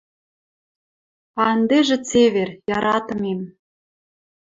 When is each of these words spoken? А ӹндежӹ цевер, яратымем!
А 1.43 1.45
ӹндежӹ 1.55 1.97
цевер, 2.07 2.49
яратымем! 2.75 3.41